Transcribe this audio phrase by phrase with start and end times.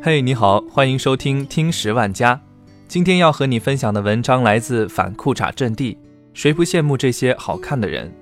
[0.00, 2.40] 嘿，你好，欢迎收听听十万加。
[2.86, 5.98] 今天要和你分享的文章来自反裤衩阵地。
[6.32, 8.12] 谁不羡慕这些好看的人？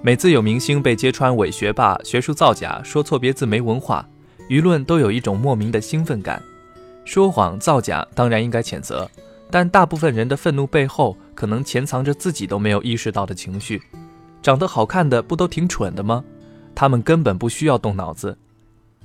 [0.00, 4.08] 每次有明星被揭穿伪学霸、学术造假、说错别字、没文化，
[4.48, 6.40] 舆论都有一种莫名的兴奋感。
[7.04, 9.10] 说谎造假当然应该谴责，
[9.50, 13.82] 但大部分人的愤怒背后，可能潜藏着自己都没有意识到的情绪。
[14.40, 16.22] 长得好看的不都挺蠢的吗？
[16.76, 18.38] 他们根本不需要动脑子。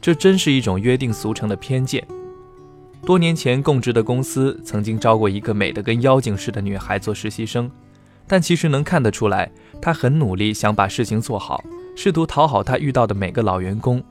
[0.01, 2.05] 这真是一种约定俗成的偏见。
[3.05, 7.71] 多年前供职的公司曾经招过一个美得跟妖精似的女孩做实习生，
[8.27, 9.49] 但其实能看得出来，
[9.81, 11.63] 她很努力想把事情做好，
[11.95, 14.03] 试图讨好她遇到的每个老员工。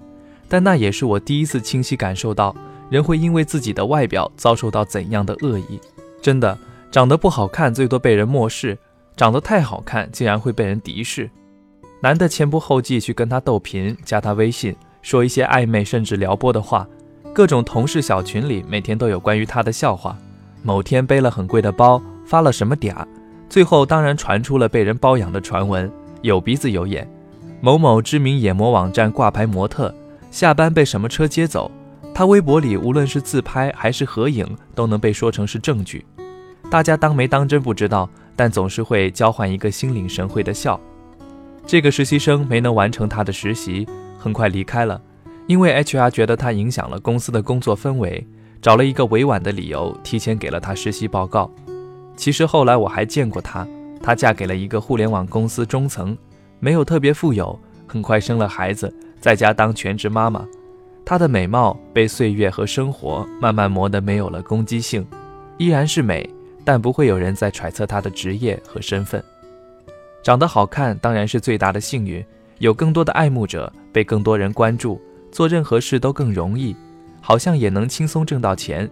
[0.49, 2.55] 但那也是我第一次清晰感受到，
[2.89, 5.81] 人会因为自己的外表遭受到怎样的恶意。
[6.23, 6.57] 真的，
[6.91, 8.79] 长得不好看最多被人漠视，
[9.17, 11.29] 长得太好看竟然会被人敌视。
[12.01, 14.75] 男的前仆后继去跟她斗贫，加她微信。
[15.07, 16.85] 说一些暧昧甚至撩拨的话，
[17.33, 20.19] 各种同事小群里每天都有关于他的笑话。
[20.65, 23.07] 某天背了很贵的包，发了什么嗲，
[23.49, 25.89] 最后当然传出了被人包养的传闻，
[26.23, 27.09] 有鼻子有眼。
[27.61, 29.95] 某某知名眼模网站挂牌模特，
[30.33, 31.71] 下班被什么车接走，
[32.13, 36.05] 他微博里无论是自拍还是合影，都能被说成是证据。
[36.69, 40.81] 大家当没当真不知道，但总是会交换一个心领神会的笑。
[41.65, 43.87] 这个实习生没能完成他的实习。
[44.19, 45.01] 很快离开了，
[45.47, 48.27] 因为 HR 觉得他影响了公司的工作氛围，
[48.61, 51.51] 找了一个委婉的理由，提前给了他实习报告。
[52.17, 53.67] 其实后来我还见过她，
[54.03, 56.17] 她嫁给了一个互联网公司中层，
[56.59, 60.47] 没有特别富有，很快生了孩子，在家当全职妈妈。
[61.05, 65.07] 她的美貌被岁月和生活慢慢磨得没有了攻击性，
[65.59, 66.29] 依然是美，
[66.65, 69.23] 但不会有人再揣测她的职业和身份。
[70.23, 72.25] 长得好看当然是最大的幸运。
[72.59, 75.01] 有更多的爱慕者，被更多人关注，
[75.33, 76.77] 做任何事都更容易，
[77.23, 78.87] 好像也能轻松挣到钱。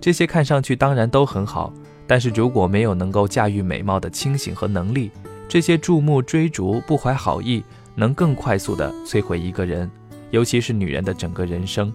[0.00, 1.70] 这些看上去当然都很好，
[2.06, 5.10] 但是如果没有能够驾驭美貌的清醒和能力，
[5.46, 7.62] 这些注目追逐不怀好意，
[7.94, 9.90] 能更快速地摧毁一个人，
[10.30, 11.92] 尤其是女人的整个人生。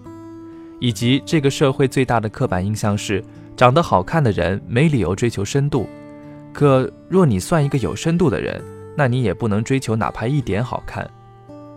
[0.78, 3.24] 以及这个社会最大的刻板印象是，
[3.56, 5.88] 长得好看的人没理由追求深度。
[6.52, 8.62] 可若你算一个有深度的人，
[8.96, 11.10] 那你也不能追求哪怕一点好看。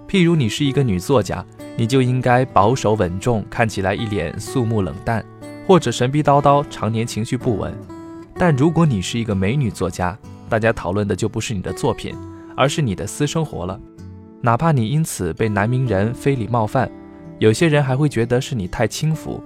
[0.08, 1.44] 譬如你是一个女作家，
[1.76, 5.26] 你就应该保守稳重，看起来一脸肃穆冷淡，
[5.68, 7.76] 或者神逼叨叨，常年情绪不稳。
[8.38, 10.18] 但如果你是一个美女作家，
[10.48, 12.16] 大家讨论的就不是你的作品，
[12.56, 13.80] 而是你的私生活了。
[14.42, 16.90] 哪怕你因此被男名人非礼冒犯，
[17.40, 19.44] 有些人还会觉得是你太轻浮。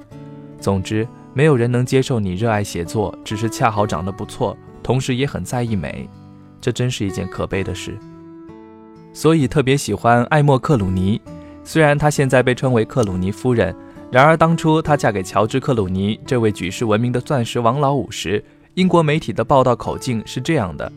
[0.59, 6.09] 总之，没有人能接受你热爱写作，只是恰好长得不错，同时也很在意美。
[6.59, 7.97] 这真是一件可悲的事，
[9.19, 11.19] 所以特别喜欢艾默克鲁尼。
[11.65, 13.75] 虽然她现在被称为克鲁尼夫人，
[14.09, 18.41] 然而当初她嫁给乔治克鲁尼这位举世闻名的钻石王老五时，
[18.75, 20.89] 英国媒体的报道口径是这样的：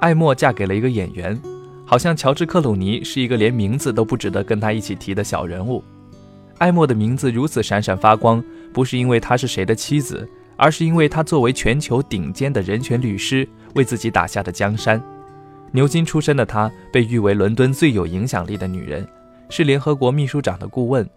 [0.00, 1.40] 艾默嫁给了一个演员，
[1.86, 5.82] 好像乔治克鲁尼是一个连名字都不值得跟他一起提的小人物。
[6.58, 8.44] 艾默的名字如此闪闪发光，
[8.74, 10.28] 不是因为她是谁的妻子，
[10.58, 13.48] 而是因为她作为全球顶尖的人权律师。
[13.76, 15.02] 为自己打下的江山。
[15.72, 19.06] 牛津出身的她被誉为伦敦最有影响力的女人，
[19.48, 21.08] 是联合国秘书长的顾问，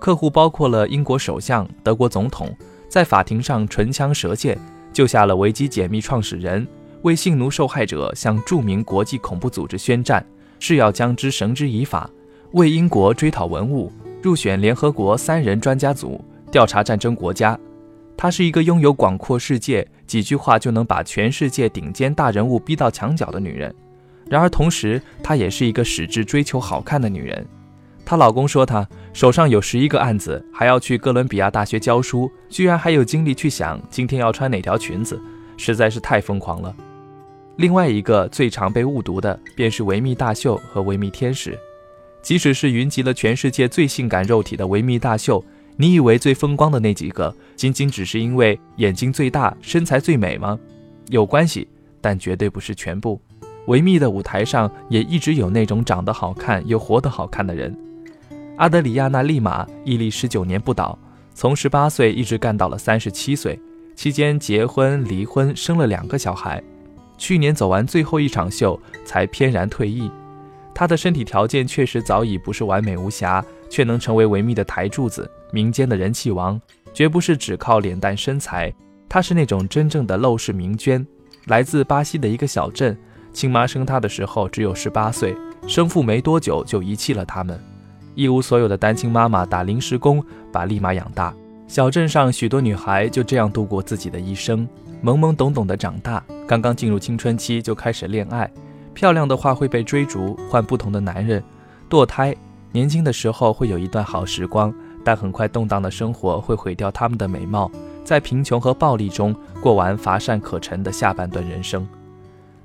[0.00, 2.52] 客户包括了英国首相、德国总统，
[2.88, 4.58] 在法庭上唇枪舌剑，
[4.92, 6.66] 救下了维基解密创始人，
[7.02, 10.24] 为性奴受害者向著名国际恐怖组织宣战，
[10.58, 12.10] 誓要将之绳之以法，
[12.52, 16.20] 为英国追讨文物，入选联合国三人专家组
[16.50, 17.56] 调查战争国家。
[18.16, 19.86] 她是一个拥有广阔世界。
[20.04, 23.74] 几句话就能把全世界顶尖大人物逼到墙角的女人，
[24.32, 27.46] 然而同时她也是一个矢志追求好看的女人。
[28.02, 35.20] 她老公说她手上有十一个案子，还要去哥伦比亚大学教书，居然还有精力去想今天要穿哪条裙子，
[35.58, 36.74] 实在是太疯狂了。
[37.56, 41.58] 另外一个最常被误读的便是维密大秀和维密天使，
[42.22, 45.44] 即使是云集了全世界最性感肉体的维密大秀。
[45.76, 50.58] 你以为最风光的那几个，仅仅只是因为眼睛最大、身材最美吗？
[51.10, 51.68] 有关系，
[52.00, 53.20] 但绝对不是全部。
[53.66, 57.76] 维密的舞台上也一直有那种长得好看又活得好看的人。
[58.56, 60.98] 阿德里亚娜·利马屹立十九年不倒，
[61.34, 63.58] 从十八岁一直干到了三十七岁，
[63.94, 66.62] 期间结婚、离婚，生了两个小孩。
[67.16, 70.10] 去年走完最后一场秀，才翩然退役。
[70.74, 75.30] 她的身体条件确实早已不是完美无瑕，却能成为维密的台柱子。
[75.52, 76.60] 民间的人气王，
[76.92, 78.72] 绝不是只靠脸蛋身材，
[79.08, 81.06] 她是那种真正的陋室名娟，
[81.46, 82.96] 来自巴西的一个小镇。
[83.32, 85.36] 亲妈生她的时候只有十八岁，
[85.66, 87.58] 生父没多久就遗弃了他们，
[88.14, 91.34] 一无所有的单亲妈妈打临时工把丽玛养大。
[91.66, 94.68] 小镇上许多女孩就这样度过自己的一生，
[95.02, 98.50] 懵懵懂懂的长大，刚刚进入青春期就开始恋爱，
[98.92, 101.42] 漂亮的话会被追逐，换不同的男人，
[101.88, 102.34] 堕胎。
[102.72, 104.72] 年轻的时候会有一段好时光，
[105.04, 107.70] 但很快动荡的生活会毁掉他们的美貌，
[108.04, 111.86] 在贫穷和暴力中过完乏善可陈的下半段人生。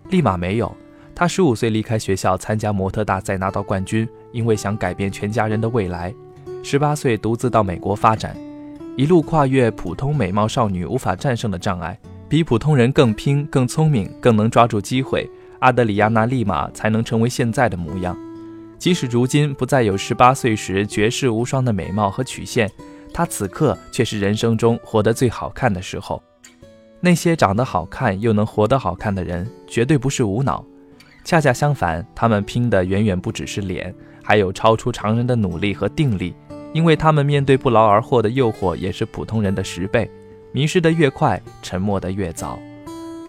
[0.10, 0.76] 立马没有，
[1.14, 6.14] 她十五岁离开学校参加模特大赛拿到冠军，因为想改变全家人的未来。
[6.64, 8.36] 十八岁独自到美国发展。
[8.96, 18.18] 一路跨越普通美貌少女无法战胜的障碍，比普通人更拼、更聪明、更能抓住机会，阿德里亚娜·利马才能成为现在的模样。
[18.80, 22.72] 即使如今不再有十八岁时绝世无双的美貌和曲线，
[23.14, 26.24] 她此刻却是人生中活得最好看的时候。
[27.00, 30.66] 那些长得好看又能活得好看的人，绝对不是无脑，
[31.24, 36.36] 恰恰相反，他们拼的远远不只是脸，还有超出常人的努力和定力。
[36.74, 40.10] 因为他们面对不劳而获的诱惑也是普通人的十倍，
[40.52, 42.60] 迷失的越快，沉默的越早。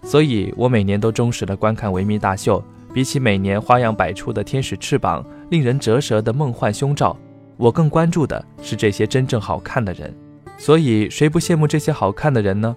[0.03, 2.63] 所以我每年都忠实的观看维密大秀，
[2.93, 7.17] 比起每年花样百出的天使翅膀、令人折舌的梦幻胸罩，
[7.57, 10.15] 我更关注的是这些真正好看的人。
[10.59, 12.77] 所以谁不羡慕这些好看的人呢？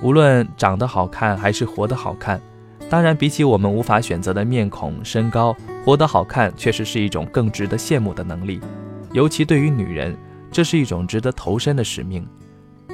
[0.00, 2.40] 无论长得好看还是活得好看，
[2.88, 8.60] 当然比起我们无法选择的面孔、身高，活得好看确实是一种更值得羡慕的能力。
[9.12, 10.16] 尤其对于女人，
[10.50, 12.26] 这是一种值得投身的使命。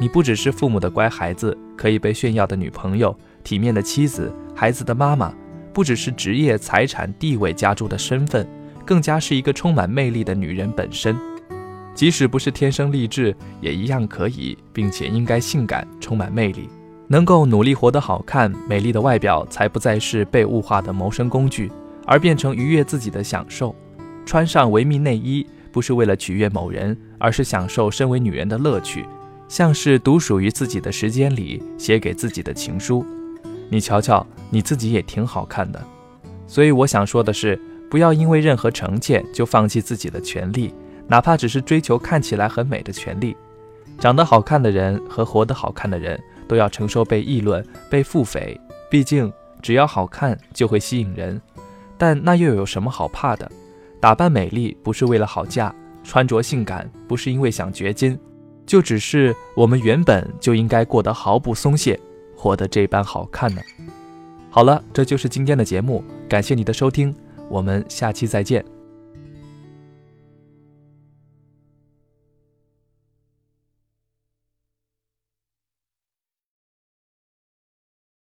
[0.01, 5.33] 你不只是父母的乖孩子，可以被炫耀的女朋友，体面的妻子，孩子的妈妈；
[5.73, 8.49] 不只是职业、财产、地位加诸的身份，
[8.85, 11.17] 更加是一个充满魅力的女人本身。
[11.95, 16.69] 即使不是天生丽质，也一样可以，并且应该性感、充满魅力。
[17.09, 21.71] 能够努力活得好看、美丽的外表，才不再是被物化的谋生工具，
[22.07, 23.75] 而变成愉悦自己的享受。
[24.25, 25.47] 穿上维密内衣。
[25.75, 29.05] 不是为了取悦某人，而是享受身为女人的乐趣，
[29.49, 33.05] 像是独属于自己的时间里写给自己的情书。
[33.69, 35.85] 你瞧瞧，你自己也挺好看的。
[36.47, 37.61] 所以我想说的是，
[37.91, 40.73] 不要因为任何成见就放弃自己的权利，
[41.09, 43.37] 哪怕只是追求看起来很美的权利。
[43.99, 48.59] 长得好看的人和活得好看的人都要承受被议论、被腹诽。
[48.91, 51.41] 毕竟，只要好看就会吸引人，
[51.99, 53.51] 但那又有什么好怕的？
[54.01, 58.19] 打扮美丽不是为了好嫁，穿着性感不是因为想掘金，
[58.67, 61.99] 就只是我们原本就应该过得毫不松懈，
[62.37, 63.61] 活得这般好看呢。
[64.51, 67.15] 好了，这就是今天的节目，感谢你的收听，
[67.49, 68.74] 我们下期再见。